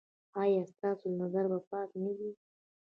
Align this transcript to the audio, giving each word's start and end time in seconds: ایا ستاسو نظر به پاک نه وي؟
ایا 0.43 0.61
ستاسو 0.73 1.07
نظر 1.21 1.45
به 1.51 1.59
پاک 1.69 1.89
نه 2.03 2.11
وي؟ 2.17 2.29